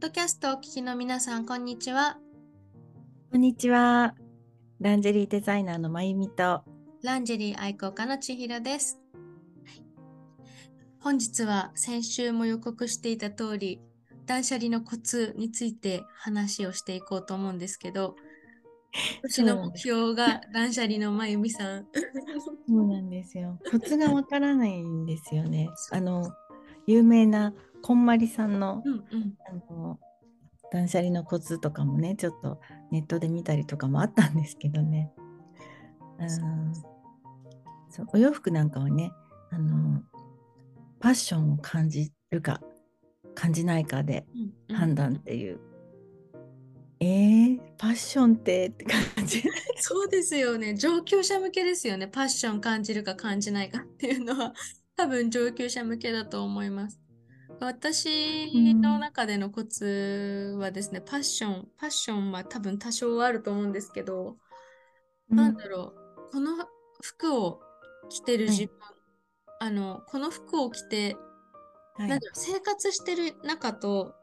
[0.00, 2.18] ドキャストをお聞きの皆さん、こんにちは。
[3.32, 4.14] こんにちは。
[4.80, 6.62] ランジェリーデザイナーのまゆみと。
[7.02, 9.00] ランジェリー愛好家の千尋です。
[11.00, 13.80] 本日は先週も予告していた通り、
[14.24, 18.14] 断捨離のコツについて話をしていこうと思うんですけど、
[19.24, 21.86] 私の目標が断捨離のまゆみさん。
[22.68, 23.58] そうなんですよ。
[23.68, 25.68] コツがわからないんですよね。
[25.90, 26.30] あの
[26.86, 29.98] 有名なこんまりさんの,、うんうん、あの
[30.70, 32.60] 断捨離のコツとかもね、ちょっと
[32.90, 35.10] ネットで見たりとかもあったんですけどね。
[37.90, 39.12] そうお洋服なんかはね、
[39.50, 40.02] あの
[41.00, 42.60] パッションを感じるか
[43.34, 45.60] 感じないかでうんうん判断っていう。
[47.00, 49.42] えー、パッションってって感じ。
[49.78, 50.74] そうですよね。
[50.74, 52.08] 上級者向けですよね。
[52.08, 54.52] パッション感じるか感じないかっていうのは
[54.96, 57.00] 多分上級者向けだと思います。
[57.60, 64.36] 私の中でのコツはですね、パッション、パッションは多分多少あると思うんですけど、
[65.28, 65.94] なんだろ
[66.28, 66.52] う、この
[67.02, 67.60] 服を
[68.08, 68.72] 着てる自分、
[69.60, 71.16] あの、この服を着て、
[71.94, 72.08] はい。
[72.08, 74.14] なんだろう生活してる中と、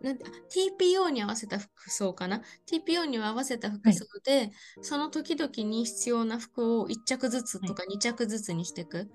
[0.00, 4.50] なんてあ TPO に合わせた服装かな ?TPO に合わせた服装で、
[4.82, 9.10] その時々に必要な服を1着ずつとか2着ずつにしていく。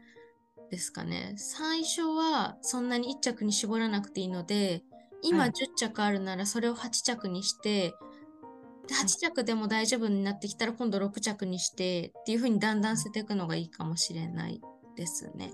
[0.69, 1.33] ですかね。
[1.37, 4.83] 最初はそんなに1着に絞らなくていいので、
[5.21, 7.93] 今はい10着あるならそれを8着にして、
[8.87, 14.61] ではい8着でも大丈夫になってきたら今度6着にしてっていう風にだんだん捨てていくのがいいかもしれない
[14.95, 15.53] ですね。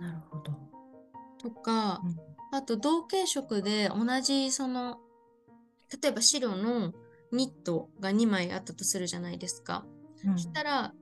[0.00, 0.52] なるほど。
[1.38, 4.98] とか、うんあと同系色で同じその
[6.02, 6.92] 例えば白の
[7.32, 9.84] ニットが2枚あったとするじゃないですか。
[10.24, 10.92] うんそしたら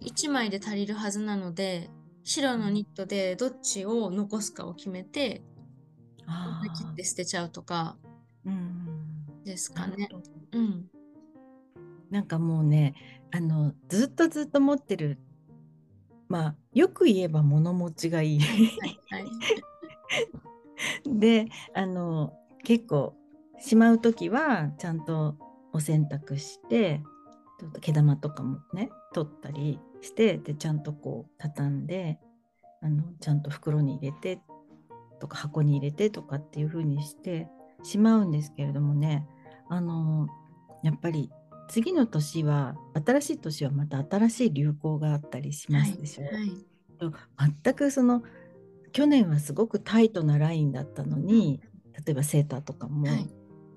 [0.00, 1.90] 1枚で足りるはずなので
[2.22, 5.42] 白のニットでどっちを残すかを決めて
[6.26, 7.96] あ切って捨てちゃうとか
[9.44, 9.96] ですかね。
[9.96, 10.90] なるほどうん。
[12.10, 12.94] なんかもうね
[13.32, 15.18] あのずっとずっと持ってる
[16.28, 19.26] まあよく言えば物持ちがいいはいはい。
[21.06, 22.32] であの
[22.64, 23.14] 結構
[23.58, 25.36] しまう時はちゃんと
[25.72, 27.02] お洗濯して
[27.60, 32.18] ちょっと毛玉とかもね取ったりしてでちゃんとこう畳んで
[32.82, 34.40] あのちゃんと袋に入れて
[35.20, 37.48] とか箱に入れてとかっていう風にして
[37.82, 39.26] しまうんですけれどもね
[39.68, 40.28] あの
[40.82, 41.30] やっぱり
[41.68, 42.74] 次の年は
[43.06, 46.24] 新しい年はまた新しい流行があったりしますでしょ？
[46.24, 46.52] はい。
[47.62, 48.22] 全くその
[48.92, 51.60] 去年はすごくタイトなラインだったのに
[52.04, 53.30] 例えばセーターとかも、はい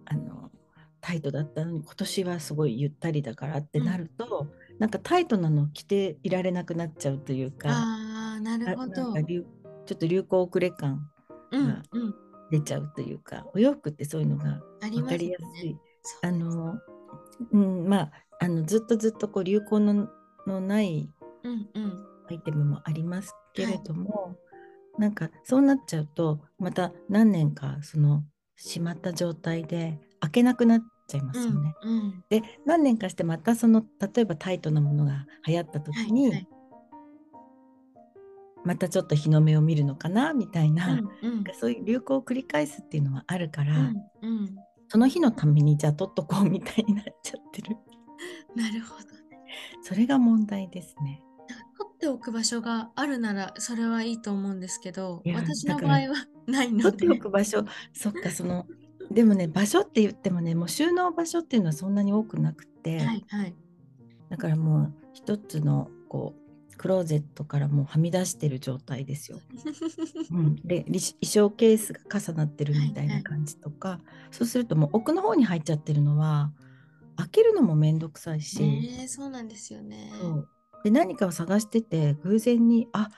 [0.06, 0.51] あの
[1.00, 4.47] タイトだったのに今年はすごいゆったりだからってなると、
[4.83, 11.09] なんかタイトなの着ていられなくなっちゃうというかああ、なるほあどちょっと流行遅れ感
[11.51, 12.16] うんうん。
[12.51, 15.77] 出ちゃうというかお洋服ってそういうのが分かありやすい。
[16.21, 16.75] あの
[17.53, 18.11] うん、まあ
[18.41, 20.09] あのずっとずっとこう流行の
[20.45, 21.09] のない
[21.45, 22.05] うんうん。
[22.29, 24.35] アイテムもありますけれども、
[24.97, 28.25] なんかそうなっちゃうとまた何年かその
[28.57, 30.81] しまった状態で開けなくなっ
[31.13, 31.75] ちゃいますよね。
[31.84, 32.24] うんうん。
[32.29, 36.47] で何年かしてまたその例えばタイトなものが流行った時はいに、はい。
[38.66, 44.56] またちょっと日の目を見るのかなみたいな、うんうんそういう流行を繰り返すっていうのはあるから、うんうん。
[44.88, 47.78] その日のためにじゃあ取っとこうみたいになっちゃってる
[48.56, 49.13] なるほどね。
[49.81, 51.24] それが問題ですね。
[51.78, 58.66] 取っておく場所があるならそれはいいと思うんですけど私の場合はないので取っておく場所そっかその
[59.11, 63.55] でもね場所って言ってもねもう収納場所っていうのはそんなに多くなくて、はいはい。
[64.29, 66.33] だからもう一つのこ
[66.71, 69.39] うクローゼットからもうはみ出してる状態ですよ。
[70.31, 73.99] うん、で衣衣装ケースが重なってるみたいな感じとか、
[74.31, 76.51] そうするともう奥の方に入っちゃってるのは
[77.15, 80.11] 開けるのもめんどくさいし、ねえそうなんですよね。
[80.83, 83.09] で何かを探してて偶然にあ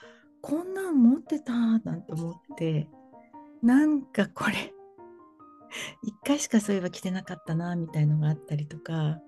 [0.42, 2.90] こんなん持ってたなんて思って。
[3.66, 4.75] なんかこれ
[6.04, 9.20] 一回しかそういえば着てなかったなみたいのがあったりとか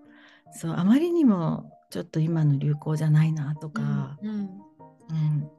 [0.52, 4.38] そうあまりにもちょっと今の流行じゃないなとか、うんうん。
[4.38, 5.50] うん。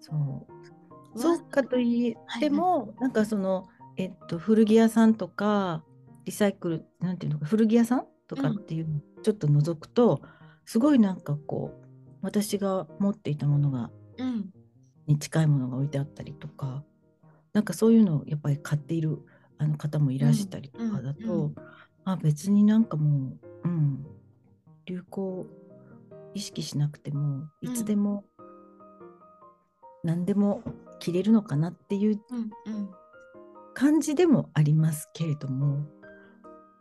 [0.00, 1.18] そう。
[1.18, 5.82] わそうかといっても、なんかその、えっと、古着屋さんとか
[6.24, 10.22] リサイクルなんていうのか古着屋さんとかっていうのをちょっと覗くと、
[10.64, 11.86] すごいなんかこう
[12.22, 14.50] 私が持っていたものがうん。
[15.06, 16.84] に近いものが置いてあったりとか
[17.52, 19.18] なんかそういうのをやっぱり買っている
[19.60, 21.54] あの方もいらしたりとかだと、うんうん
[22.06, 24.06] あ別になんかもう、うん、
[24.86, 25.46] 流行を
[26.34, 28.24] 意識しなくてもいつでも
[30.02, 30.62] 何でも
[30.98, 32.18] 着れるのかなっていう
[33.74, 35.84] 感じでもありますけれども、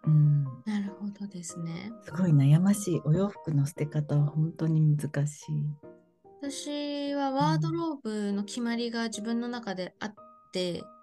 [0.06, 1.92] うん、なるほどですね。
[2.04, 5.66] すごい悩ましいお洋服の捨て方は本当に難しい。
[6.42, 10.14] 私はワードローブの決まりが自分の中であっ
[10.54, 10.99] て、はい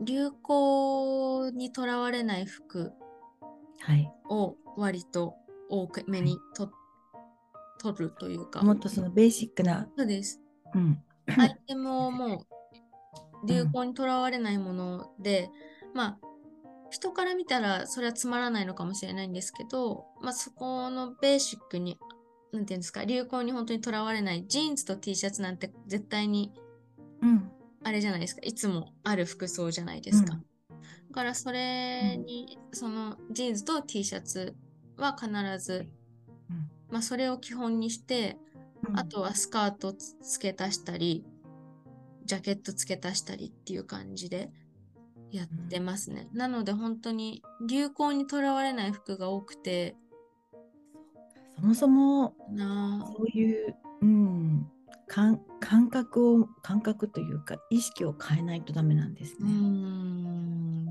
[0.00, 2.92] 流行にとらわれない服
[3.80, 5.34] はい、を割と
[5.68, 6.70] 多く目にと、
[7.78, 8.62] 取るというか。
[8.62, 10.40] もっとそのベーシックな、そうです。
[10.74, 11.02] うん、
[11.38, 12.46] アイテムをも
[13.44, 15.50] う流行にとらわれないもので、
[15.94, 16.26] まあ
[16.90, 21.98] 人から見たらそれはつまらないのかもしれないんですけど、まあそこのベーシックに、
[22.52, 26.52] なんていうんですか、流行に本当にとらわれないジーンズと T シャツなんて絶対に
[27.22, 27.50] うん、
[27.86, 30.34] あれじゃないですか、いつもある服装じゃないですか。
[30.34, 30.40] うん。
[30.40, 34.56] だからそれに、そのジーンズと T シャツ
[34.96, 35.30] は必
[35.64, 35.86] ず、
[36.50, 36.68] うん。
[36.90, 38.38] まあそれを基本にして、
[38.88, 38.98] うん。
[38.98, 41.24] あとはスカートつ付け足したり、
[42.24, 44.50] ジャケット付け足したりっていう感じで
[45.30, 46.28] やってますね。
[46.32, 49.94] なので本当に流行にとらわれない服が多くて、
[51.54, 53.12] そもそもなあ。
[53.16, 54.68] そういう、うん、
[55.08, 59.50] 感感覚を感覚というか意識を変えないとダメなんですね。
[59.50, 60.86] ん、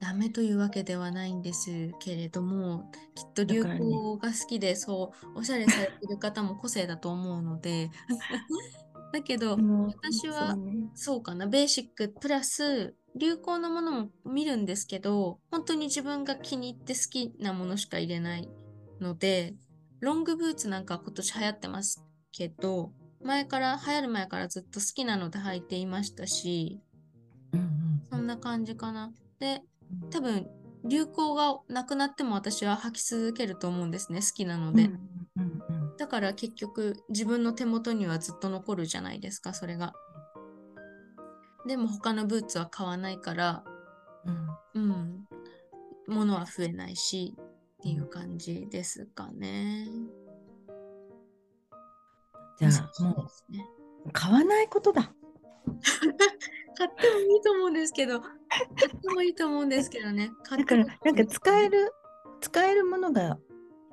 [0.00, 7.90] ダメというわけではないんですけれども、きっと流行が好きで、そう、おしゃれされてる方も個性だと思うので、
[9.12, 10.90] だけど私はそうね。
[10.94, 18.50] そうかな、ベーシックプラス流行のものも見るんですけど、本当に自分が気に入って好きなものしか入れない
[19.00, 19.54] ので、
[20.00, 22.92] ロングブーツなんか今年流行ってますけど、
[23.24, 26.80] 前から、流行る前からずっと好きなので履いていましたし、
[27.52, 27.68] うんうん
[28.10, 29.12] そんな感じかな。
[29.40, 29.62] で、
[30.10, 30.46] 多分
[30.84, 34.84] 流行がなくなっても私は履き続けると思うんですね、好きなので。
[34.84, 34.90] うん
[35.36, 39.94] うんうんだから結局自分の手元にはずっと残るじゃないですか、それが。
[41.66, 43.64] でも他のブーツは買わないから、
[44.74, 45.28] うんうん、
[46.08, 49.88] 物は増えないしっていう感じですかね。
[52.58, 53.66] じゃあもですね。
[54.06, 55.12] う買わないことだ。
[56.76, 58.30] 買ってもいいと思うんですけど、買
[58.88, 60.30] ってもいいと思うんですけどね。
[60.42, 61.92] 買 だからなんか使える
[62.40, 63.38] 使えるものが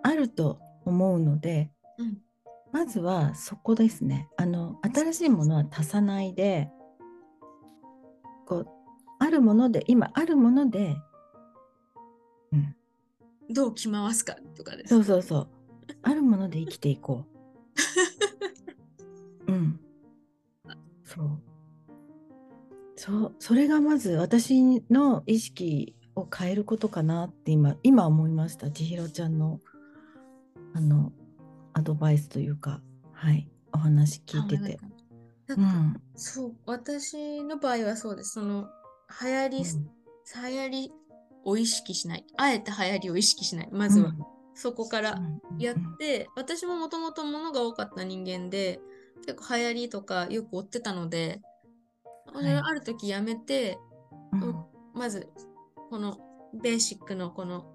[0.03, 2.21] あると思うので、うん
[2.71, 4.29] まずはそこですね。
[4.37, 6.71] あの新しいものは足さないで、
[8.45, 8.67] こう
[9.19, 10.95] あるもので今あるもので、
[12.53, 12.75] うん、
[13.53, 14.89] どう着回すかとかです。
[14.95, 15.49] そうそうそう。
[16.01, 17.30] あるもので生きていこう。
[19.47, 19.79] うん。
[21.03, 21.41] そう。
[22.95, 28.69] そう、それがまず私の意識を変えることかなって今、今思いました。
[28.71, 29.59] 千尋ちゃんの、
[30.73, 31.11] あの、
[31.73, 32.81] アドバイスというか、
[33.13, 34.79] はい、お話聞いてて。
[36.15, 38.33] そう、私の場合はそうです。
[38.33, 38.69] その、
[39.21, 40.91] 流行り、流行り
[41.43, 42.25] を意識しない。
[42.37, 43.69] あえて流行りを意識しない。
[43.71, 44.13] まずは、
[44.53, 45.21] そこから
[45.59, 48.79] やって、私ももともと物が多かった人間で、
[49.25, 51.41] 結構流行りとかよく追ってたので、
[52.33, 52.47] い。
[52.47, 53.77] ある時やめて、
[54.33, 54.43] うん。
[54.43, 55.29] うんまず、
[55.89, 56.17] この
[56.53, 57.65] ベーシックのこの、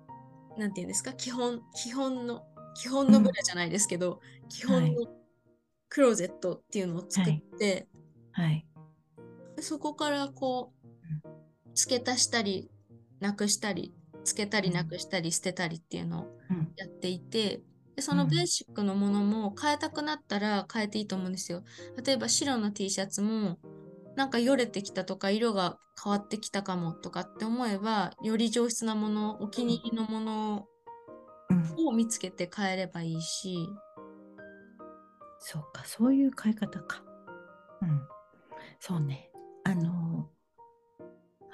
[0.58, 2.44] なんていうんですか、基本、基本の、
[2.75, 5.06] 基本のブラじゃないですけど、基本の
[5.88, 7.88] クローゼットっていうのを作って、
[8.33, 8.66] はい。
[9.61, 10.73] そこからこ
[11.25, 12.71] う、付け足したり、
[13.21, 13.95] なくしたり、
[14.26, 17.62] 付けたりうんなくしたり捨てたりっていうのをうんやっていて、
[17.97, 21.62] でそのうんベーシックのものも変えたくなったら変えていいと思うんですよ。
[22.04, 23.59] 例えば白の T シャツも
[24.16, 30.66] なんかよれてきたとか色が変わってきたかもとかって思えばより上質なもの、お気に入りのもの
[31.50, 33.68] うんを見つけて変えればいいし、
[35.38, 37.02] そうか、そういう買い方か。
[37.83, 38.09] うん。
[38.80, 39.30] そうね。
[39.64, 40.30] あの、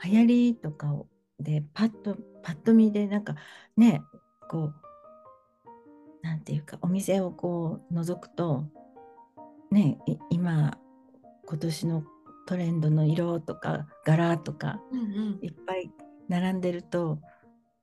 [0.04, 1.06] 流行りとかを
[1.42, 3.36] で、パッと、パッと見で、なんか
[3.76, 4.02] ね、
[4.48, 4.74] こう、
[6.22, 8.64] なんていうか、お店をこう、覗くと、
[9.70, 10.78] ね、い今、
[11.46, 12.04] 今年の
[12.46, 15.90] トレンドの色とか、柄とか、うんうんいっぱい
[16.28, 17.18] 並んでると、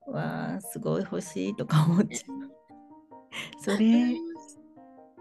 [0.07, 2.51] わあ、すごい欲しいとか思っちゃう。
[3.59, 4.15] それ、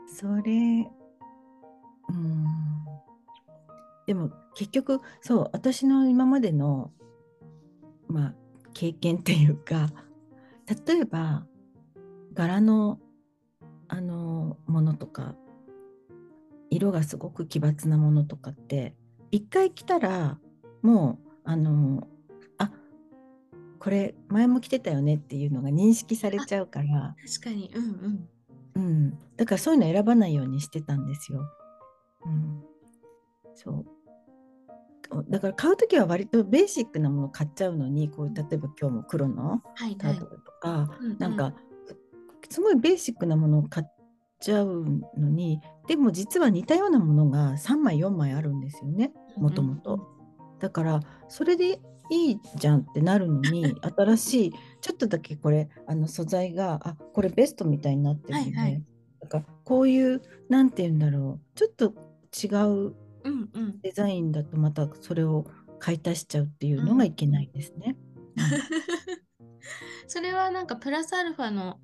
[0.06, 0.90] それ、
[2.08, 2.46] うん。
[4.06, 6.90] でも結局、そう、私の今までの、
[8.08, 8.34] まあ、
[8.74, 9.90] 経験っていうか、
[10.86, 11.46] 例えば、
[12.32, 13.00] 柄の、
[13.88, 15.34] あの、ものとか、
[16.70, 18.94] 色がすごく奇抜なものとかって、
[19.30, 20.38] 一回着たら、
[20.82, 22.06] もう、あの、
[22.58, 22.70] あ
[23.78, 28.28] これ前も着てたよねっていうのが認識されちゃうから、確かに、うんうん。
[28.74, 31.40] うん、だからそういうの選ばないようにしてたんですよ。
[32.24, 32.62] うん、
[33.54, 33.97] そう。
[35.28, 39.96] だから買う時は割とベーシックなものを買っちゃうのにこう例えば今日も黒のはいはい。
[39.96, 41.18] タートルとか、うんうん。
[41.18, 41.54] なんか
[42.50, 43.86] すごいベーシックなものを買っ
[44.40, 44.84] ちゃう
[45.16, 49.98] のにでも実は似たようなものが3枚4枚あるんですよねもともと。
[50.58, 58.84] だからそれでいいじゃんってなるのに 新しいちょっとだけこれあの素材があこれベストみたいになってるので、はいはい。
[59.20, 61.94] なんかこういうなんて言うんだろうちょっと
[62.32, 62.46] 違
[62.88, 62.94] う
[63.24, 63.80] うんうん。
[63.80, 65.44] デザインだとまたそれを
[65.78, 67.96] 買い足しちゃうっていうのがいけないですね。
[70.06, 71.78] それはなんかプラスアルファの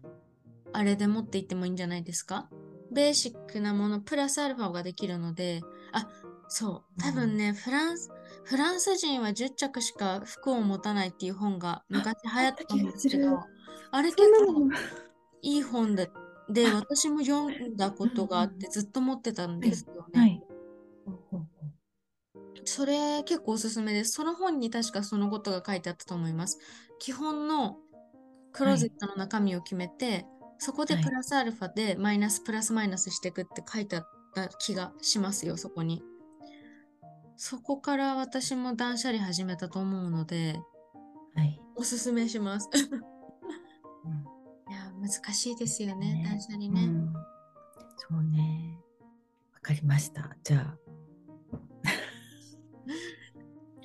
[0.73, 2.49] あれで持っていってもいいんじゃないですか？
[2.93, 5.63] ベーシックなものプラスアルファができるので、
[5.93, 6.09] あ、
[6.49, 8.11] そう、多分ね、フランス、
[8.45, 13.41] フランス人は10着しか服を持たないっていう本が昔流行ったんですけど、
[13.91, 14.69] あれ結構
[15.43, 16.11] いい本で、
[16.49, 20.21] で、私も読んだことがあってずっと持ってたんですよね。
[20.21, 20.43] はい。
[22.65, 24.13] それ結構おすすめです。
[24.13, 26.59] その本に確かそのことが書いてあったと思います。
[26.99, 27.77] 基本の
[28.53, 30.27] クローゼットの中身を決めて、
[30.59, 36.03] そこではいプラスアルファでマイナスプラスマイナスしていくって書いてあった気がしますよ、そこに。
[37.37, 40.61] そこから私も断捨離始めたと思うので、
[41.35, 41.61] はい。
[41.77, 42.69] おすすめします。
[42.73, 44.25] うん
[44.71, 46.85] いや、難しいですよね、ね断捨離ね。
[46.85, 47.13] うん
[47.97, 48.79] そうね。
[49.53, 50.37] わかりました。
[50.43, 50.84] じゃあ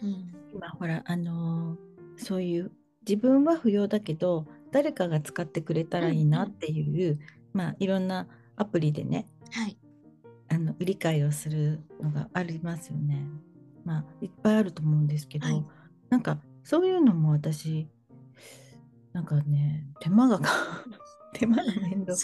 [0.01, 0.34] うん。
[0.53, 1.89] 今ほらあのー
[2.22, 2.72] そういう
[3.08, 7.18] 自分は不要だけど誰かが使ってくれたらいいなっていう、
[7.53, 8.27] まあいろんな
[8.58, 9.77] アプリでねはい。
[10.50, 13.25] あの売り買いをするのがありますよね。
[13.86, 15.65] まあいっぱいあると思うんですけど、はい
[16.10, 17.88] なんかそういうのも私
[19.13, 20.50] なんかね手間がか
[21.34, 22.18] 手間が面倒。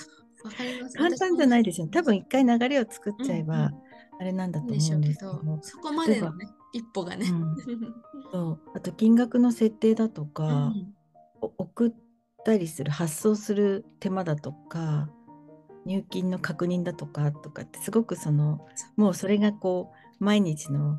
[0.94, 1.88] 簡単じゃないですよ。
[1.88, 3.86] 多分い一回流れを作っちゃえば、うんうん
[4.18, 7.28] あれなんだと思うんですけど、、そこまでのね、一歩がね。
[7.30, 7.56] うん。
[8.32, 8.60] そう。
[8.76, 10.94] あと金額の設定だとか、うん。
[11.42, 11.94] お送っ
[12.44, 15.10] たりする発送する手間だとか
[15.86, 18.66] 入金の確認だとかとかってすごくその
[18.96, 20.98] もうそれがこう毎日の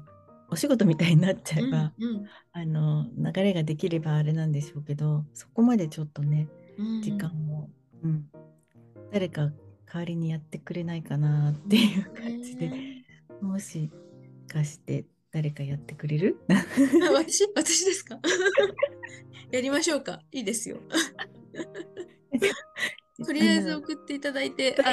[0.49, 7.03] お仕事みたいになっちゃえば、うんあの流れができればあれなんでしょうけどそこまでちょっとねうん。
[7.03, 7.69] 時間を、
[8.03, 8.29] うん。
[9.11, 9.51] 誰か
[9.87, 13.05] 代わりにやってくれないかなっていう感じで、ね
[13.41, 13.91] もし
[14.47, 15.05] かして
[15.37, 16.39] 誰かやってくれる？
[17.13, 18.19] 私私ですか？
[19.53, 20.23] やりましょうか。
[20.33, 20.79] いいですよ。
[23.23, 24.93] とりあえず送っていただいて、あ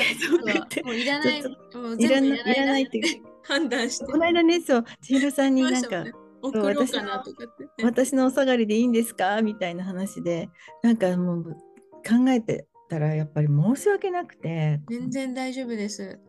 [0.84, 1.50] もういらない、も
[1.92, 3.02] ういらないいらないって。
[3.44, 4.06] 判断して。
[4.06, 6.12] この間ねそう千尋さんになんかね。
[6.42, 7.70] 送ろうかなとかって、ね。
[7.84, 9.42] 私のお下がりでいいんですか？
[9.42, 10.50] みたいな話で
[10.82, 14.82] なんかもう考えてたらやっぱり申し訳なくて。
[14.90, 16.20] 全然大丈夫です。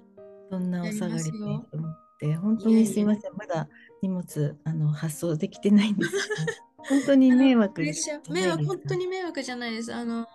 [0.52, 3.32] そんなお下がりでと思って本当にすいません。
[3.36, 3.68] まだ
[4.04, 6.12] 荷物あの発送できてないんです
[6.88, 9.94] 本当に迷惑プレッシャー迷惑、本当にに迷惑じゃないです。
[9.94, 10.26] あの、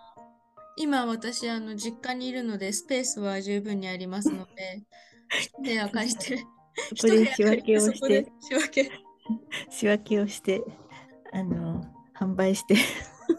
[0.76, 4.82] 今私、あの、実家にいるので、スペースは十分にありますので、
[5.40, 6.38] 一部屋借りて、
[6.96, 8.26] そこで仕分けをして。
[8.40, 8.90] 仕分け、
[9.70, 10.64] 仕分けをして
[11.32, 11.84] あの
[12.18, 12.74] 販売して。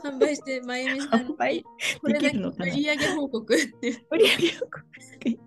[0.03, 1.55] 販売して、まゆみさん販売？
[1.55, 1.63] に、
[2.01, 2.73] これだけできるのかな？
[2.73, 4.85] 売上報告っていう、売り上げを告？
[5.19, 5.39] 知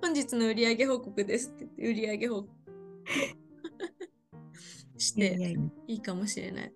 [0.00, 2.48] 本日の売上報告ですって、売上報告
[5.00, 5.48] していや
[5.88, 6.72] いかもしれない。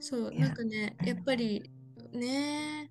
[0.00, 1.06] そう、なんかねう、ん。
[1.06, 1.70] やっぱり
[2.12, 2.90] ね、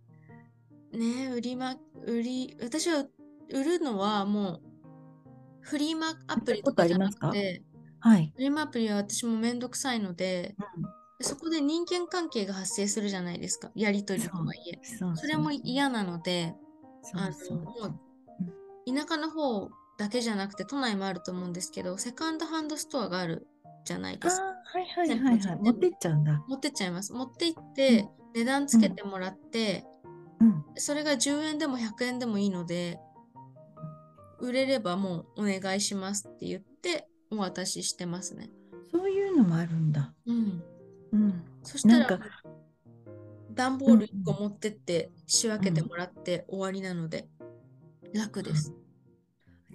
[0.91, 3.05] ね、売りま、売り、私は
[3.51, 4.61] 売るのはもう、
[5.61, 7.63] フリーマアプリとかじゃなくて、
[7.99, 10.55] はい、フリーマアプリは私もめんどくさいので、
[11.21, 13.71] そこで人間関係が発生するじゃないですか。
[13.75, 14.79] やりとりとはいえ。
[15.15, 16.55] それも嫌なので、
[17.13, 23.47] あの、もう、田舎の方だけじゃなくて、都内もあると思うんですけど、セカンドハンドストアがある
[23.83, 24.56] じゃないあですか。
[24.73, 25.39] ーはいはいはい。
[25.39, 26.43] はい持ってっちゃうんだ。
[26.47, 27.13] 持ってっちゃいます。
[27.13, 29.85] 持って行って、値段つけてもらって、
[30.39, 30.65] うん。
[30.75, 32.99] それが10円でも100円でもいいので、
[34.39, 38.49] 売れればもうお願いしますって言って、お渡ししてますね。
[38.91, 40.13] そういうのもあるんだ。
[40.25, 40.63] うん。
[41.11, 41.43] うん。
[41.63, 42.25] そしたらなんか、
[43.51, 47.27] 段ボール1個持ってって仕分けてもらって終わりなので、
[48.13, 48.73] 楽です。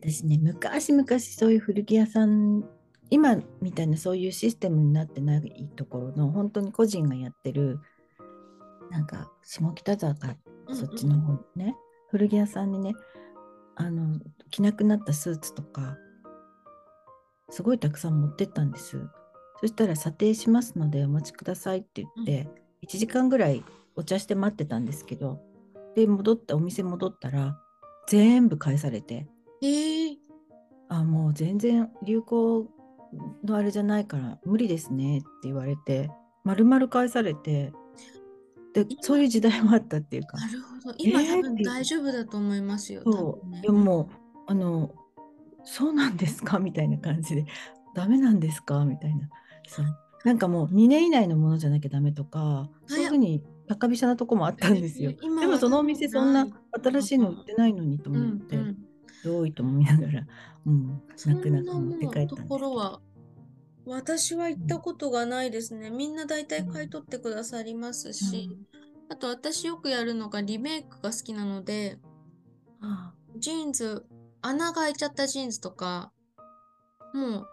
[0.01, 2.65] 私ね昔々そういう古着屋さん
[3.11, 7.81] 今みたいなそういうシステムになってないところの本当に個人がやってる
[8.91, 10.77] なんか下北沢かうんうん。
[10.77, 11.77] そっちの方ね、
[12.11, 12.95] 古着屋さんにね
[13.75, 14.19] あの
[14.51, 15.97] 着なくなったスーツとか
[17.51, 18.99] すごいたくさん持ってったんです。
[19.61, 22.49] そしたら査定しますのでお待ちくださいって言って、
[22.87, 23.63] 1時間ぐらい
[23.95, 25.41] お茶して待ってたんですけど
[25.95, 27.59] で戻ってお店戻ったら
[28.09, 29.27] 全部返されて。
[29.63, 30.17] えー、
[30.89, 32.69] あもう全然流行
[33.45, 36.11] のあれじゃないから無理ですねって言われて
[36.45, 37.73] 丸々返されて
[38.75, 40.39] でそういう時代もあったっていうか。
[40.39, 40.95] なるほど。
[40.99, 43.03] 今、えー多分大丈夫だと思いますよ。
[43.05, 43.47] 多そう。
[43.47, 43.61] 分ね。
[43.61, 44.09] でも
[44.47, 44.95] あの
[45.65, 47.45] そうなんですかみたいな感じで
[47.95, 48.85] ダメなんですか？
[48.87, 49.29] みたいな。
[49.69, 49.87] そう。
[50.25, 55.11] なんかもう2年以内のものじゃなきゃダメとかそういうふうに高飛車なとこもあったんですよ。
[55.11, 55.19] えー。
[55.21, 56.47] 今はでもそのお店そんな
[56.83, 58.79] 新しいの売ってないのにとう思って、んうん。
[59.25, 60.27] どういと思いながら、
[60.67, 63.01] うん、そ泣く泣く持って帰ったんですころは、
[63.85, 65.91] 私は行ったことがないですね。
[65.91, 68.51] みんな大体買い取ってくださりますし、
[69.09, 71.99] あと私よくやるのがリメイクが好きなので、
[72.81, 73.13] あ。
[73.37, 74.07] ジーンズ、
[74.41, 76.13] 穴が開いちゃったジーンズとか、
[77.15, 77.47] もう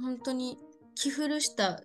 [0.00, 0.58] 本当に
[0.94, 1.82] 着古した、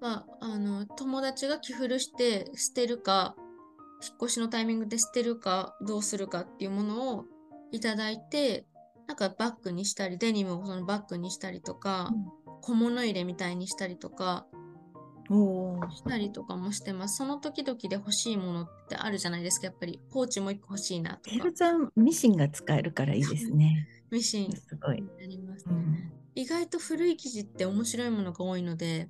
[0.00, 3.34] まあ、あの友達が着古して捨てるか、
[4.02, 7.24] 引っ越しのタイミングで捨てるかどうするかっていうものを
[7.72, 8.66] いただいて、
[9.06, 12.12] なんかバッグにしたり、デニムをそのバッグにしたりとか、
[12.62, 14.46] 小物入れみたいにしたりとか、
[15.90, 17.16] したりとかもしてます。
[17.16, 20.00] その時々で欲しいものってあるじゃないですか、やっぱり。
[20.10, 21.52] ポーチもう一個欲しいなとか。
[21.52, 23.88] ちゃんミシンが使えるからいいですね。
[24.10, 25.02] ミシンすごい。
[25.22, 25.74] ありますね。
[25.74, 29.08] うん、意外と古い生地って面白いものが多いので、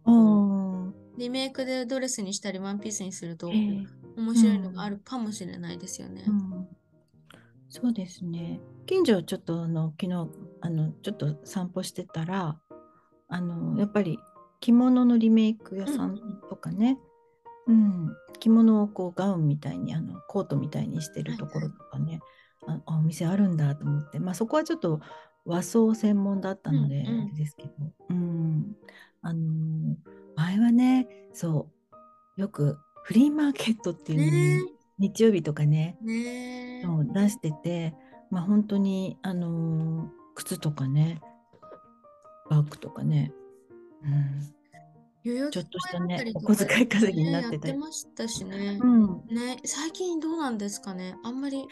[1.19, 3.87] リメイクでドレスにしたりワンピースにするとえー
[4.17, 6.25] 面白いのがあるかもしれないですよね。
[6.27, 6.69] うん、
[7.69, 8.61] そうですね。
[8.87, 10.29] 近所ちょっとあの昨日
[10.61, 12.59] あのちょっと散歩してたら
[13.29, 14.19] あのやっぱり
[14.61, 16.19] 着物のリメイク屋さん
[16.49, 16.99] とかね、
[17.67, 18.17] うん。
[18.39, 22.21] 着物をこうガウンみたいにあのコートみたいにしてるところとかね、
[22.67, 25.01] ああお店あるんだと思って、まあ、そこはちょっと
[25.45, 27.71] 和装専門だったので、うんですけど、
[28.11, 28.77] うん、
[29.23, 29.97] あの
[30.37, 31.69] 前はねそ
[32.37, 36.83] うよくフリーマーケットっていうのに、ね日曜日とかねえ、ねえ。
[36.85, 37.95] そう出してて、
[38.31, 41.23] まあ、本当に、あのー靴とかね
[42.51, 43.33] バッグとかね、
[44.05, 44.07] う
[45.49, 48.79] ん、ちょっとしたねお小遣い稼ぎになってたりねやってましたしね。
[48.83, 51.17] うんね最近どうなんですかね？
[51.25, 51.67] あんまり。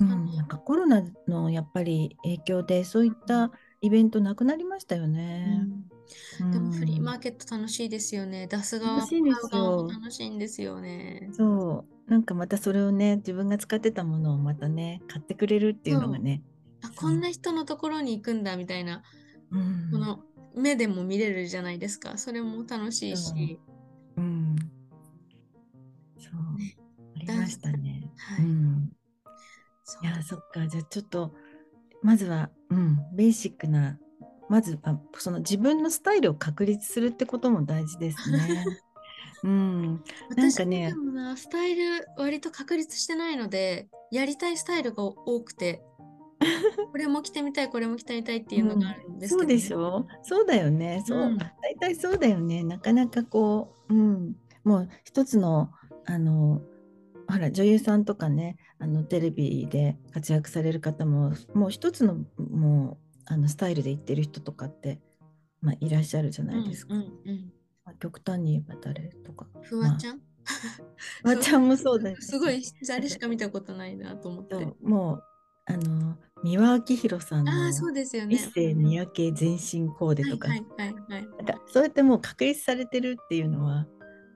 [0.00, 5.62] うん、なんかコロナのやっぱり影響でそういったイベントなくなりましたよね。
[6.40, 8.48] うんでもフリーマーーケット楽しいですよね。
[8.48, 11.30] 出す側も楽しいんですよね。
[11.32, 16.42] そうなんかまたそれをね自分が使ってたものをまたね買ってくれるっていうのがね、
[16.82, 19.02] あ、こんな人のところに行くんだみたいな、
[19.52, 20.20] うんこの
[20.56, 22.18] 目でも見れるじゃないですか。
[22.18, 23.60] それも楽しいし。
[24.16, 24.56] うん、
[26.18, 26.76] そうね
[27.16, 28.10] ありましたね。
[28.16, 28.44] はい。
[28.44, 28.92] うん
[30.02, 31.32] いやそっかじゃあちょっと
[32.02, 33.98] まずは、うん、ベーシックな
[34.48, 38.64] まずはその自分のスタイルを確立するってことも大事ですね。
[39.42, 40.00] うん、なん
[40.50, 40.94] 私かね
[41.36, 45.82] スタイル割と確立してないので、やりたいスタイルが多くて、
[46.90, 50.06] これも着てみたい、これも着てみたいっていうのがあるんですけど、そうでしょ？
[50.22, 51.02] そうだよね。
[51.06, 51.38] そう、うん。
[51.38, 51.48] 大
[51.80, 52.64] 体そうだよね。
[52.64, 55.70] なかなかこう、うん、もう一つの
[56.06, 56.60] あの
[57.28, 64.98] ほら女優さんとかねあのテレビで活躍される方ももう一つのもうあのスタイルで行ってる人とかって、
[65.60, 67.52] まあ、いらっしゃるじゃないですか、うんうんうん。
[68.00, 70.16] まあ極端に言えば誰とかフワちゃん、
[71.22, 74.54] まあ、フワちゃんもそうだよね すごい、あれしか見たことないなと思って。
[74.82, 75.22] もう
[75.66, 78.34] あの三輪明宏さんのああ、そうですよね。
[78.34, 80.48] 一世三宅全身コーデとか
[81.66, 83.86] そうやってもう確立されてるっていうのは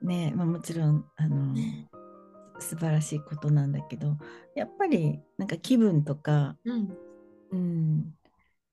[0.01, 1.89] ね、まあ、もちろんあの、ね
[2.59, 4.17] 素晴らしいことなんだけど
[4.55, 6.97] やっぱりなんか気分とか、うん。
[7.51, 8.13] うん、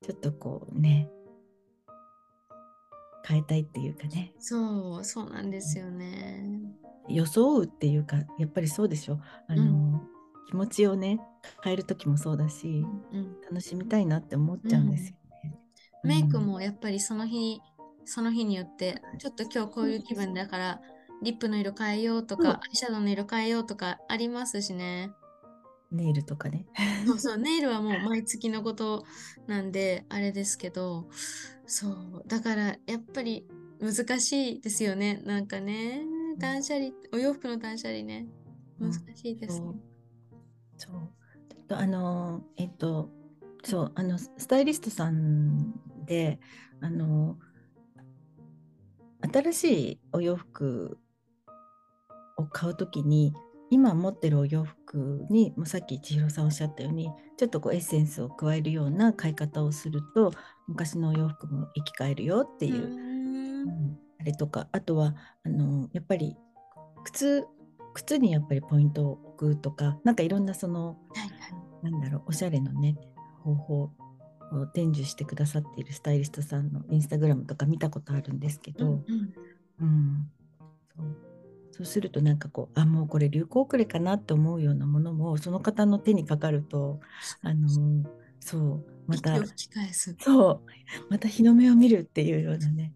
[0.03, 1.11] ちょっとこうね
[3.27, 4.33] 変えたいっていうかね。
[4.39, 6.45] そう、そうなんですよね。
[7.09, 9.21] 装うっていうかやっぱりそうでしょ。
[9.49, 10.01] あの、う
[10.49, 11.19] 気持ちをね
[11.63, 15.59] 変える時もそうだしうん、楽しみたいなって思っちゃうんですよね。
[16.05, 16.47] メイクうん。
[16.47, 17.61] もやっぱりその日、
[18.05, 20.81] その日によって、ちょっと今日こういう気分だから、
[21.23, 25.13] リップの色変えようとか、アイシャドウの色変えようとかありますしね。
[25.93, 26.67] ネイルとかね。
[27.07, 29.05] そうそう、ネイルはもう毎月のこと
[29.47, 31.09] なんで、あれですけど、
[31.67, 33.47] そう、だからやっぱり
[33.81, 35.23] 難しいですよね。
[35.25, 36.03] なんかね、
[36.39, 38.27] 断捨離、お洋服の断捨離ね、
[38.79, 39.67] 難しいですね。
[40.77, 41.23] そうそう
[41.73, 43.09] とあのえっと
[43.65, 45.73] そうあのスタイリストさん
[46.05, 46.39] で
[46.81, 47.39] あの
[49.33, 50.99] 新しいお洋服
[52.37, 53.33] を買うときに
[53.73, 60.31] 今持ってるお洋服にもうさっき千尋さんおっしゃったようにちょっとこうエッセンスを加えるような買い方をすると
[60.69, 63.63] 昔のお洋服も生き返るよっていううーん。
[63.63, 66.37] うんあれとかあとはあのやっぱり
[67.03, 67.45] 靴
[67.95, 71.91] 靴にやっぱりポイントを置くとかなんかいろんなそのはいはい。
[71.91, 72.95] なんだろうおしゃれのね
[73.43, 73.91] 方法を
[74.75, 79.33] 伝授してくださっているスタイリストさんのインスタグラムとか見たことあるんですけど、うんうん。
[79.81, 80.31] うん
[80.95, 81.32] そう
[81.73, 87.01] そうするとなんかこうあもうこれ流行遅れかなって思うようなものもその方の手にかかると
[87.43, 87.69] あの
[88.41, 89.37] そうまた。
[90.19, 90.61] そう
[91.09, 92.93] また日の目を見るっていうようなね。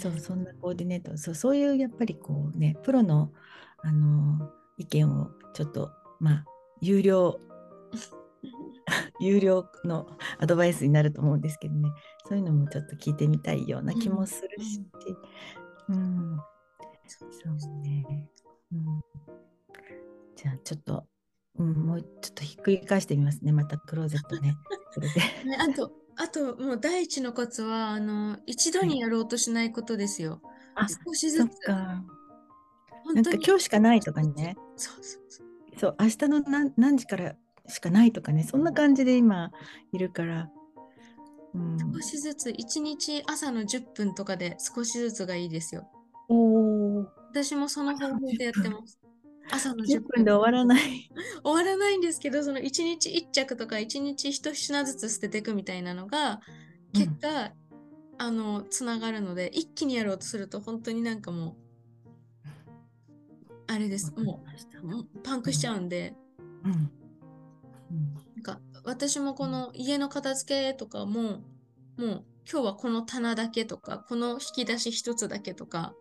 [0.00, 1.16] そうそんなコーディネート。
[1.18, 3.32] そうそういうやっぱりこうねプロの
[3.78, 6.44] あの意見をちょっとまあ
[6.80, 7.38] 有料
[9.20, 10.06] 有料の
[10.38, 11.90] アドバイスになると思うんですけどね。
[12.26, 14.86] そういうのもちょっと聞いてみたいような気もするし、
[15.88, 16.38] うん
[17.08, 18.28] そうね、
[18.72, 19.00] うん、
[20.36, 21.04] じゃあちょっと、
[21.58, 23.52] うん、もうちょっとひっくり返してみますね。
[23.52, 24.56] またクローゼットね。
[24.92, 25.14] それで。
[25.48, 30.40] ねあと、あと、もう第一のコツは、あの、一度にやろうとしないことですよ。
[30.74, 31.68] あ少しずつ。
[31.68, 32.02] な
[33.20, 33.32] んか。
[33.32, 34.56] 今日しかないとかね。
[34.76, 35.46] そうそうそう。
[35.78, 38.44] そう明日の何何時からしかないとかね。
[38.44, 39.50] そんな感じで今
[39.92, 40.50] いるから、
[41.54, 45.88] うん、少しずつ、一日朝の10分とかで少しずつがいいですよ。
[46.28, 48.98] おー私もその方法でやってます。
[49.50, 51.10] 朝の10 10分で終わらない。
[51.44, 56.40] 終わらないんですけど、その1日1着とか1日1品ずつ捨てていくみたいなのが、
[56.92, 57.52] 結果、
[58.18, 61.54] あの、つながるので、一気にやろうとすると、本当になんかもう、
[63.66, 64.12] あれです。
[64.16, 64.42] も
[64.82, 66.16] う、パンクしちゃうんで、
[66.64, 66.72] うん。
[66.72, 66.90] うん
[68.34, 75.94] なんか私もこの家の片付けとかも、もう今日はこの棚だけとか、この引き出し一つだけとか、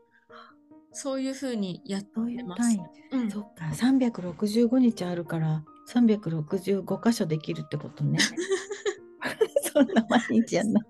[0.96, 2.74] そういうふうにやってます単。
[2.74, 2.80] 位。
[3.12, 8.18] うん、そっか、365日あるから、365箇所できるってことね。
[9.74, 10.82] そんな毎日やんな。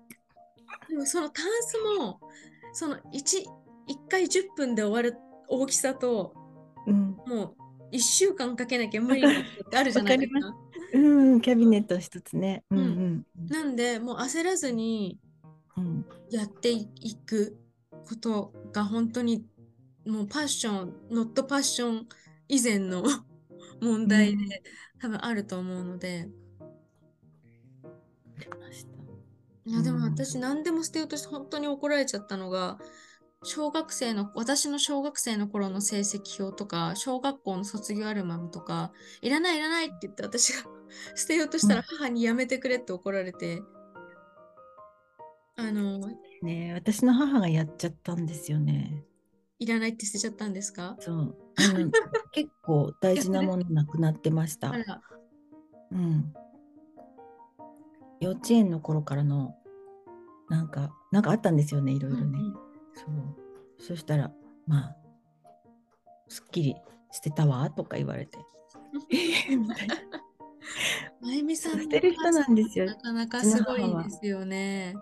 [0.88, 2.20] でもそのタンスも、
[2.72, 3.46] その 1, 1
[4.08, 6.34] 回10分で終わる大きさと、
[6.86, 7.16] うん。
[7.26, 7.56] も
[7.90, 9.34] う1週間かけなきゃ無理なっ
[9.70, 10.56] てあるじゃないですわか。
[10.94, 12.64] うん、キャビネット一つね。
[12.70, 13.26] うんうん。
[13.48, 15.18] なんで、もう焦らずに
[15.76, 16.06] うん。
[16.30, 16.86] やってい
[17.26, 17.56] く
[18.08, 19.44] ことが本当に
[20.06, 22.08] もうパッション、ノットパッション
[22.48, 23.02] 以前の
[23.80, 24.62] 問題で
[25.00, 26.28] 多分あると思うので、
[29.66, 30.04] いやでもうん。
[30.04, 32.78] 私何でも捨てようとして本当に怒られちゃったのが、
[33.42, 40.70] 小学生の、私の小学生の頃の成績表とか、小学校の卒業アルバムとか、いらないいらないって言って私が
[41.16, 43.60] 捨てようとしたら母にやめてくれって怒られて、
[45.56, 46.00] あの、
[46.42, 46.72] ね。
[46.74, 49.04] 私の母がやっちゃったんですよね。
[49.58, 50.96] いらないって捨てちゃったんですか？
[51.00, 51.36] そう。
[51.58, 51.90] あの
[52.32, 54.72] 結構大事なものなくなってました
[55.90, 56.34] うん。
[58.20, 59.56] 幼稚園の頃からの
[60.48, 62.24] なんかなんかあったんですよねいろいろね。
[62.24, 62.52] うんうん
[62.94, 63.82] そう。
[63.82, 64.30] そしたら
[64.66, 64.96] まあ
[66.28, 66.76] すっきり
[67.12, 68.38] 捨てたわとか言われて。
[71.20, 74.94] まゆみさんの捨てる人なんですよなかなかすごいですよね。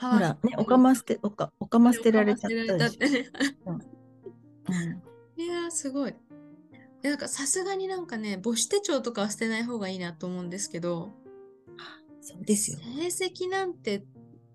[0.00, 3.30] ほほらねおかま捨ておかおかま捨てられちゃったでし。
[3.66, 3.72] ょ。
[3.72, 3.82] うん
[5.38, 6.14] いやー、すごい。
[7.00, 11.12] でなんかさすがになんかね、母子手帳とかは捨てない方がいいなと思うんですけど、
[12.20, 12.78] そうですよ。
[12.78, 14.04] 成績なんて、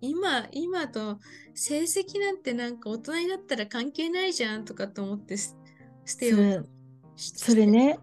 [0.02, 1.20] 今、今と
[1.56, 5.58] 成績なんてなんか大人になったら関係ないじゃんとかと思ってす
[6.06, 6.70] 捨てよう
[7.16, 8.00] それね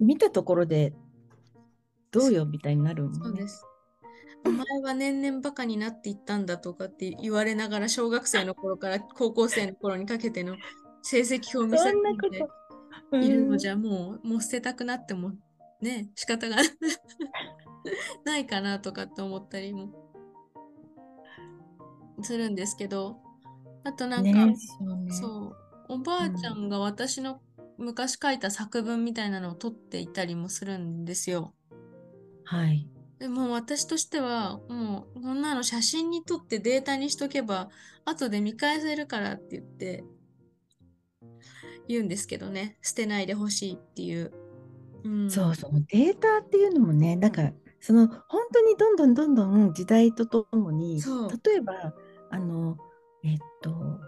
[0.00, 0.92] 見たところで
[2.10, 3.18] どうよみたいになるもんね。
[3.22, 3.64] そうです。
[4.44, 10.56] お前は年々バカになっていったんだとかって言われながら小学生の頃から高校生の頃にかけての
[11.02, 11.84] 成績表を見せ
[12.30, 12.62] てと。
[13.16, 13.72] いるのじゃ。
[13.72, 15.32] ゃもうもう捨てたくなっても
[15.80, 16.56] ね仕方が
[18.24, 19.92] ないかなとかって思ったりも
[22.22, 23.20] するんですけど
[23.84, 25.12] あとなんか、ねそうね。
[25.12, 25.56] そう
[25.88, 27.40] おばあちゃんが私の
[27.78, 31.54] 昔書いた作文みたいなのを取っていたりもするんですよ。
[32.44, 32.88] はい。
[33.22, 37.68] でも私としてはもうこんなの写真に撮ってデータにしとけば
[38.04, 40.02] 後で見返せるからって言って
[41.86, 42.78] 言うんですけどね。
[42.82, 44.32] 捨てないでほしいっていう。
[45.04, 51.94] うん、そうそうデータっていうのもねだからその本当にどんどんどんどん時代とともに例えば
[52.28, 52.76] あの
[53.22, 54.00] えっと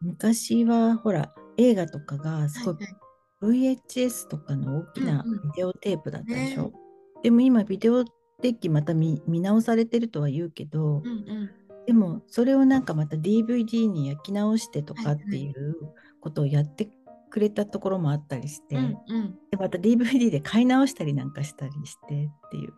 [0.00, 3.76] 昔はほら映画とかがすごいはいはい。
[3.76, 6.87] VHS とかの大きなビデオテープだったでしょ、ね
[7.22, 8.04] でも今ビデオ
[8.40, 11.50] デッキまた見見直されてるとは言うけど、うんうん
[11.86, 15.74] でもそれをなんかまた DVD に焼き直してとかっていう
[16.20, 16.90] ことをやって
[17.30, 19.38] くれたところもあったりして、うんうん。
[19.50, 22.74] でまた DVD で買い直したりなんかしたりしてっていう。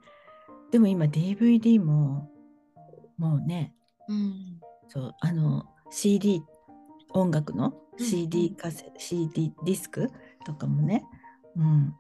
[0.71, 2.31] でも今 DVD も
[3.19, 3.75] もうね
[4.09, 4.61] うん。
[4.87, 6.41] そうあの CD
[7.13, 10.09] 音楽のうん CD カセ、CD ディスク
[10.47, 11.05] とかもね、
[11.57, 11.95] うん、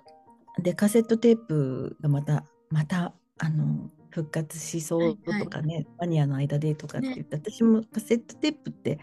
[0.58, 8.98] でカセットテープがまたまたあの復活しそうとかね、マニアの間でとかって言って、私もカセットテープって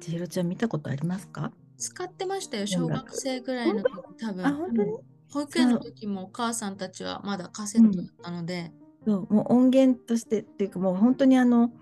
[0.00, 1.52] 千尋ちゃん見たことありますか？
[1.76, 4.46] 使ってましたよ、小学生ぐらいの時多分。
[4.46, 4.92] あ本当に？
[5.32, 8.72] 保育園の時もお母さんたちはまだカセットだったので、
[9.04, 11.72] そうもう音源としてっていうかもう本当にあの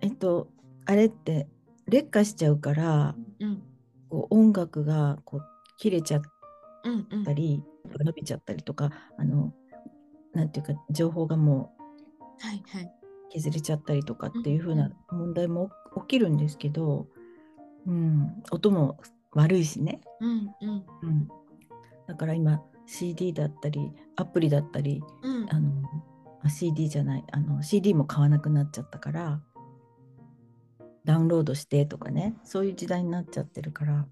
[0.00, 0.48] えっと
[0.84, 1.46] あれって
[1.86, 3.62] 劣化しちゃうからうん。
[4.10, 5.42] こう音楽がこう
[5.78, 6.22] 切れちゃっ
[6.84, 7.24] うんうん
[7.98, 9.52] たり伸びちゃったりとかあの
[10.32, 11.74] なんていうか情報がも
[12.40, 12.84] はいはい。
[12.84, 12.90] う
[13.30, 14.96] 削れちゃったりとかっていう風なん。
[15.10, 15.70] 問題も
[16.02, 17.06] 起きるんですけど、
[17.86, 18.98] うん、音も
[19.32, 20.84] 悪いしね、うんうん。
[21.02, 21.28] うん、
[22.06, 25.48] だから今 CD だったりアプリだったりうん。
[25.50, 25.82] あの
[26.42, 29.40] あ CD じゃないあの CD も買わなくなっちゃったから
[31.04, 34.06] ダウンロードしてとかねそういう時代になっちゃってるから。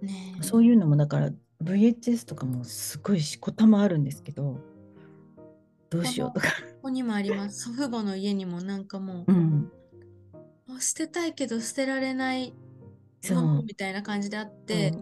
[0.00, 0.42] ねえ。
[0.42, 1.30] そういうのもだから
[1.62, 4.58] VHS とかもすごいしこたまあるんですけど
[5.90, 7.64] どうしようとか、ここにもあります。
[7.64, 9.72] 祖父母の家にもなんかもう、うん、
[10.68, 12.54] もう捨てたいけど捨てられない
[13.20, 14.94] そうみたいな感じであって、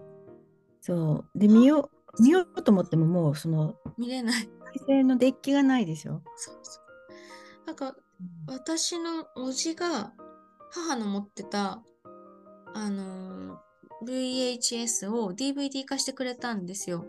[0.80, 4.34] そうで見よう見ようと思ってももうその見れない。
[4.34, 4.48] 再
[4.86, 6.22] 生のデッキがないでしょ。
[6.36, 7.66] そうそう。
[7.66, 7.94] なんか
[8.46, 10.12] 私のおじが
[10.70, 11.82] 母の持ってた
[12.74, 13.67] あのー
[14.04, 17.06] VHS を DVD 化してくれたんですよ。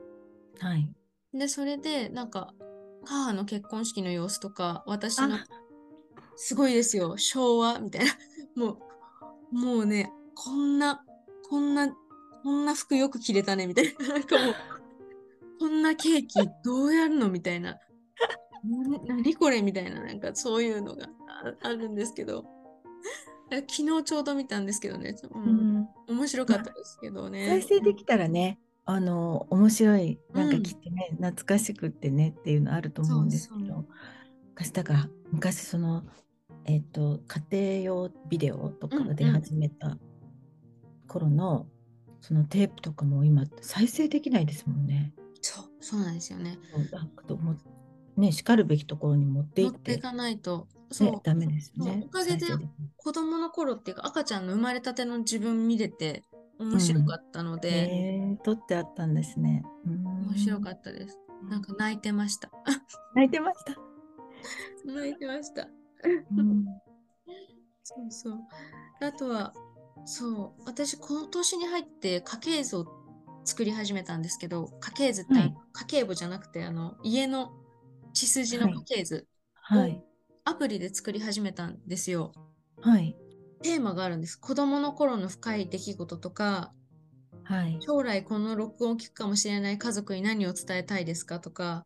[0.59, 0.89] はい。
[1.33, 2.53] で、それでなんか
[3.05, 5.45] 母の結婚式の様子とか私のあ
[6.41, 7.17] すごいですよ。
[7.17, 8.11] 昭和みたいな。
[8.55, 8.77] も
[9.51, 11.03] う、もうね、こんな、
[11.49, 11.93] こんな、
[12.43, 14.07] こんな服よく着れたねみたいな。
[14.15, 14.55] なんかもう、
[15.59, 17.77] こんなケーキどうやるのみたいな。
[18.63, 22.45] な何これみたいな、なんかそういうのがああるんですけど。
[23.51, 25.68] 昨日ちょうど見たんですけどね、う、うんん、
[26.09, 27.47] 面白かったですけどね。
[27.47, 33.85] 再生できたらね、あの面白いなんかうんきっとね、懐かしくってねっていうのあると思うんですけど、そう
[34.49, 36.03] 昔だから昔その
[36.65, 39.97] えっ、と家庭用ビデオとかが出うんうん始めた
[41.07, 41.67] 頃の、
[42.21, 45.13] そのテープとかも今再生できないですもんね。
[45.41, 46.59] そう、そうなんですよね。
[48.17, 50.67] ねしかるべきところに持っていっ持っていてかないと。
[50.91, 52.03] そう、ねダメですね。
[52.05, 52.47] おかげで
[52.97, 56.23] 子供の頃っていうか赤ちゃんの生まれたての自分見れて
[56.59, 59.63] 面白かったので、へー撮ってあったんですね。
[59.85, 61.17] 面白かっったです。
[61.49, 62.49] なんか泣いてました。
[62.49, 62.57] た。
[63.15, 63.75] 泣いてました。
[64.85, 65.67] 泣いてました。
[66.35, 66.65] うん
[67.83, 68.39] そうそう。
[69.01, 69.53] あとは、
[70.05, 72.85] そう、私今年に入って家系図を
[73.45, 77.53] 作り始めたんですけど、家系図って、はい家計簿じゃなくて、あの家の
[78.13, 80.03] 血筋の家系図、はい。
[80.49, 82.31] アプリで作り始めたんですよ。
[82.81, 83.15] はい。
[83.61, 84.35] テーマがあるんです。
[84.35, 86.73] 子供の頃の深い出来事とか、
[87.43, 87.77] はい。
[87.81, 91.85] 将来この録音を聞くかもしれない家族に何を伝えたいですかとか、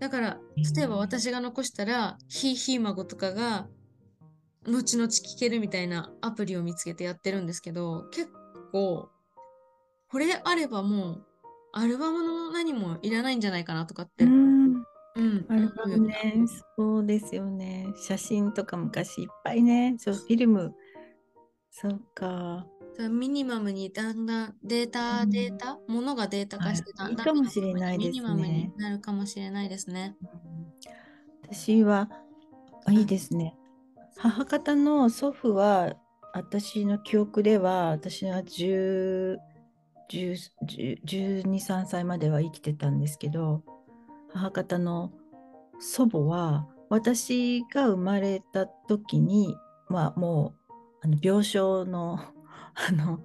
[0.00, 0.38] だから、
[0.74, 3.68] 例えば私が残したら、ひいひい孫とかが、
[4.66, 8.30] 後々聞けるみたいなアプリを見つけてやってるんですけど、結
[8.72, 9.10] 構、
[10.10, 11.26] これあればもう、
[11.74, 14.24] アルバムの何もいらないんじゃないかなとかって、
[15.18, 15.46] ううん、ん。
[15.48, 16.44] あるかもね。
[16.76, 17.86] そうですよね。
[17.96, 19.96] 写真とか昔いっぱいね。
[19.98, 20.74] そう、フィルム。
[21.70, 22.66] そうか。
[23.10, 30.16] ミニマムにだんだんデータ、うんデータ、ものがデータ化してはいだんだんいいかもしれないですねミニマムになるかもしれないですね。
[31.42, 32.08] 私は、
[32.84, 33.56] あいいですね。
[34.16, 35.94] 母方の祖父は、
[36.34, 39.38] 私の記憶では、私は10
[40.10, 40.36] 10
[41.04, 43.62] 12、3歳までは生きてたんですけど、
[44.32, 45.12] 母方の
[45.80, 49.56] 祖母は、私が生まれた時に、
[49.88, 52.18] まあ、もうあの病床の
[52.74, 53.20] あの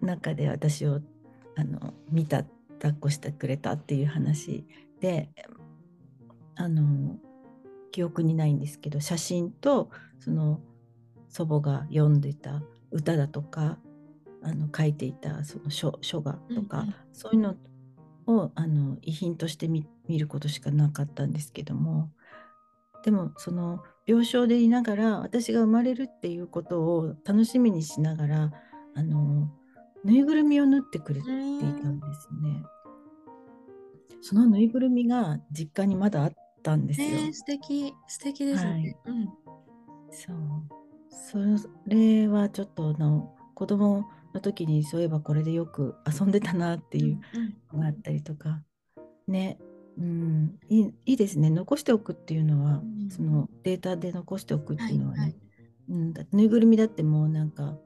[0.00, 1.00] 中で私を
[1.56, 2.44] あの見た
[2.78, 4.66] 抱っこしてくれたっていう話
[5.00, 5.30] で
[6.56, 7.16] あの
[7.92, 10.60] 記憶にないんですけど写真とその
[11.28, 13.78] 祖母が読んでた歌だとか
[14.42, 16.94] あの書いていたその書書画とか、うんうん。
[17.12, 17.56] そういうの
[18.26, 22.10] をあの遺品として見見ることしかなかったんですけども
[23.04, 28.52] でもその病床でいながら私が生まれるっていうことを楽しみにしながら
[28.94, 29.50] あの
[30.04, 32.62] ぬいぐるみを縫ってくれていたんですね。
[34.20, 37.08] そのぬいぐるみが実家にまだあったんですよ。
[37.08, 38.70] えー、素敵、素敵ですね。
[38.70, 39.28] はいうん。
[40.10, 40.36] そう。
[41.10, 41.38] そ
[41.86, 48.62] れはちょっとあの子供の時にそういえばこれでよく遊んでたなっていううんのがあったりとか、
[49.26, 49.58] ね、
[49.98, 51.50] うん、いいいいですね。
[51.50, 53.10] 残しておくっていうのは、うん。
[53.10, 55.36] そのデータで残しておくっていうのはね、はいはい。
[55.90, 57.76] うん、ぬいぐるみだってもうなんか、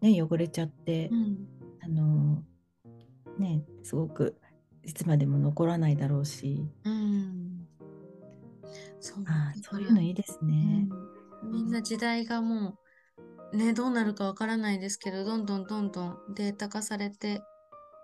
[0.00, 1.48] ね、汚れちゃって、うん。
[1.80, 2.42] あの
[3.38, 4.36] ね、すごく
[4.82, 7.66] いつまでも残らないだろうし、うん。
[8.98, 9.24] そう。
[9.26, 10.88] あーそういうのいいですね。
[11.44, 11.50] うん。
[11.52, 12.76] みんな時代がも
[13.52, 17.40] うねどうなるかわからないですけどどんどんどんどんデータ化されて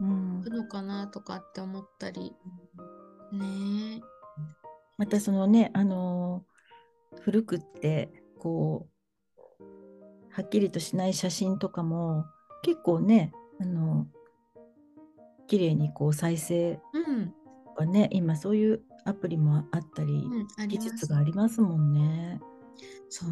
[0.00, 0.40] うん。
[0.40, 2.32] いくのかなとかって思ったり
[3.32, 4.02] ね。
[4.98, 6.52] またそのね、あのー
[7.20, 8.88] 古くってこ
[9.60, 9.64] う
[10.30, 12.24] はっきりとしない写真とかも
[12.62, 14.06] 結構ね、あの
[15.46, 17.34] 綺麗にこう再生うん、
[17.66, 20.12] とかね今そういうアプリもあったり、
[20.58, 22.40] うん、技術がありますもんね。
[23.10, 23.30] そう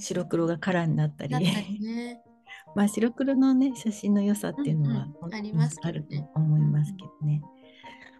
[0.00, 1.36] 白黒がカラーになったり。
[1.38, 2.22] ね。
[2.74, 7.42] まあ白黒のね写真の良さっていうのは、うんうんありますあると思いますけどね。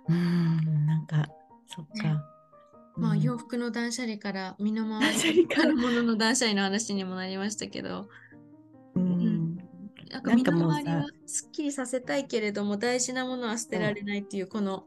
[0.09, 1.29] うんなんか
[1.67, 2.25] そっか。
[2.97, 3.21] まあうん。
[3.21, 5.75] 洋服の断捨離から身の回り離から。
[5.75, 8.09] のものの断捨離の話にもなりましたけど、
[8.95, 9.57] うん。
[10.11, 10.79] なんか身なんかもうさ。
[10.79, 14.85] の回りはすっきりさせたいけれども大事なものは捨てられないっていうこの。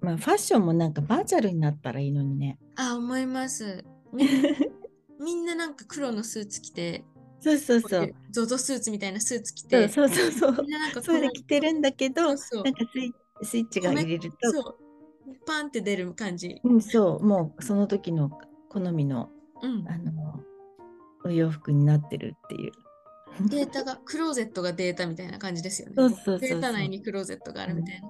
[0.00, 2.58] まあファッションもなんかバーチャルになったらいいのにね。
[2.76, 3.84] あ思います。
[4.12, 4.28] みん
[5.22, 7.04] みんななんか黒のスーツ着て
[7.40, 8.14] そうそうそう。
[8.30, 10.56] ゾゾスーツみたいなスーツ着そうてそうそうそう。
[10.62, 10.70] みん。
[10.70, 12.64] ななんかそれで着てるんだけど、そうそう。
[12.64, 14.78] なんかスイスイッチが入れると、そう。
[15.46, 16.60] パンって出る感じ。
[16.64, 18.30] うん、そう、もうその時の
[18.68, 19.30] 好みの
[19.62, 19.86] うん。
[19.88, 20.40] あの
[21.24, 22.72] お洋服になってるっていう。
[23.48, 25.94] データがクローゼットがデータみたいな感じですよね。
[25.96, 28.08] そうそうデータ内にクローゼットがあるみたいな、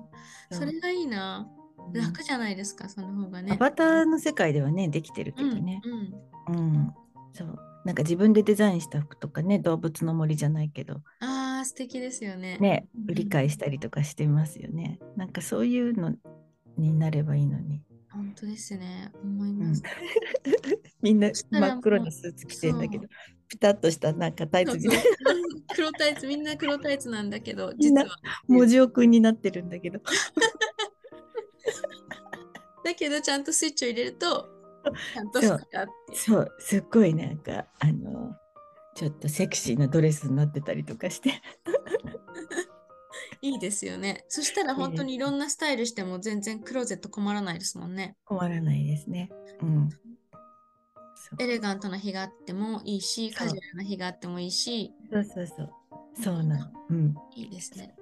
[0.50, 1.48] そうそれがいいな。
[1.78, 1.92] うん。
[1.92, 3.52] 楽じゃないですかその方がね。
[3.52, 5.80] アバターの世界ではね、できてるけうんどね。
[6.48, 6.56] うん。
[6.56, 6.94] うん。
[7.32, 7.58] そう。
[7.84, 12.58] なんか自分でデザインした服とかね、動物の森じゃないけど、あー素敵ですよね。
[12.58, 13.10] ね、うん。
[13.10, 14.98] 売り買いしたりとかしてますよね。
[15.16, 16.14] なんかそういうの
[16.76, 17.82] になればいいのに。
[18.12, 19.12] 本当ですね。
[19.22, 19.58] 思いうん。
[19.68, 19.82] ます、
[21.02, 23.08] みんなしたら真っ黒なスーツ着てんだけそど、
[23.48, 25.02] ピタッとしたなんかタイツみたい
[25.74, 30.00] 黒タイツみんな黒タイツなんだけどみんな実はな文字をくんになってるんだけど。
[32.84, 34.48] だけどちゃんとスイッチを入れると
[35.12, 35.40] ちゃんと
[36.14, 38.34] そう、すっごいなんか、あの、
[39.00, 41.40] ちょっとセクシーなドレスになってたりとかして。
[43.40, 49.30] いいですよねそしたら本当にいろんなスタイルしても全然クローゼット困らないですもんね困らないですね。
[49.62, 49.88] うん。
[51.38, 55.70] エレガントな日があってもいいしカジュアルな日があってもいいしそうそうそう。
[56.22, 56.72] そうなの。
[56.90, 57.14] うん。
[57.34, 57.94] いいですね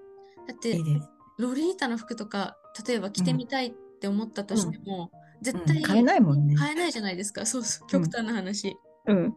[0.48, 1.08] だっていいです。
[1.38, 6.56] ロリータの服とか例えば着てみたいって思ったとしても、絶うん対買えないもんね。
[6.56, 9.37] 買えないじゃないですかそうそう極端な話、うん。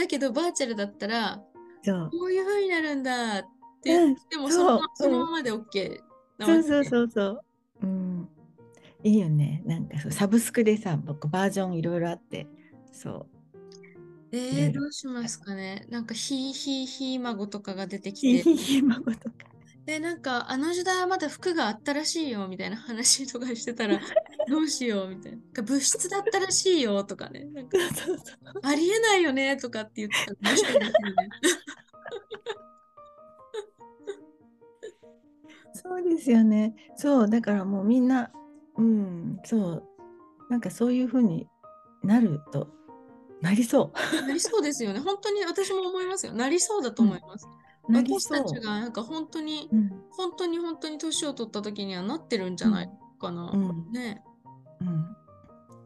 [0.00, 1.42] だけどバーチャルだったら
[1.82, 2.10] そう。
[2.10, 3.42] こういう風になるんだっ
[3.82, 6.00] て言ってもうんその,、そのままで OK
[6.38, 7.40] なわけそうそうそうそう。
[7.82, 8.28] うん。
[9.02, 9.62] いいよね。
[9.64, 12.46] なんかそうサブスクでさ、僕バージョンいろいろあって、
[12.92, 13.26] そう。
[14.32, 19.34] えー、ろどうしますかねなんかひーひーひー孫とかが出てひきてひひ孫とか。
[19.86, 23.98] でなんかあの時代はまだ服があったらしいよみたいな話とかしてたら
[24.50, 25.62] どうしようみたいな。
[25.62, 27.44] 物質だったらしいよとかね。
[27.44, 27.78] なんか
[28.62, 30.56] ありえないよねとかって言ってたら
[35.72, 36.74] そうですよね。
[36.96, 38.32] そう、だからもうみんな、
[38.76, 39.84] うん、そう、
[40.50, 41.46] なんかそういうふうに
[42.02, 42.68] なると、
[43.40, 43.92] なりそ
[44.26, 44.98] なりそうですよね。
[45.00, 46.32] 本当に私も思いますよ。
[46.32, 47.46] なりそうだと思います、
[47.88, 47.92] う。
[47.92, 53.92] なり私たちがなんか本当にうん、本当に本当に年を取った時にはなってるんじゃないかな、うん。
[53.92, 54.22] ね
[54.80, 55.16] うん。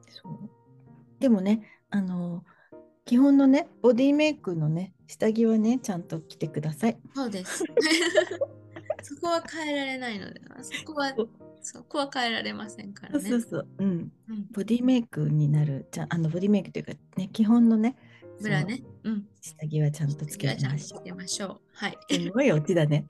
[0.09, 0.51] そう。
[1.21, 2.45] でもね、あの、
[3.05, 6.99] 基本のね、ボディメイクのね、下着はね、ちゃんと着てください。
[7.15, 7.65] そうです。
[9.03, 11.15] そこは変えられないので、そこは
[11.61, 13.21] そこは変えられませんからね。
[13.21, 13.69] そうそうそう。
[13.79, 14.13] うん。
[14.29, 17.97] うんボディメイクになる、じゃあのボディメイクというか、ね、基本のね、
[18.41, 18.83] ブラね。
[19.03, 19.27] うん。
[19.41, 20.49] 下着はちゃんとつけ
[21.15, 21.61] ましょう。
[21.73, 21.99] はい。
[22.11, 22.15] う。
[22.15, 23.07] すごいオチだね。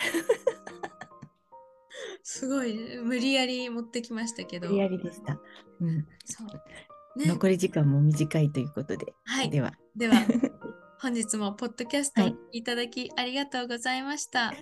[2.25, 4.69] すごい、無理やり持ってきましたけど。
[4.69, 5.39] 無理やりでした。
[5.81, 6.07] うん。
[6.25, 7.19] そう。
[7.19, 7.27] ね。
[7.27, 9.15] 残り時間も短いということで。
[9.25, 10.15] はいでは、では、
[10.99, 14.55] 本日もポッドキャストいいただきありがとうございました。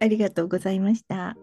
[0.00, 1.36] ありがとうございました。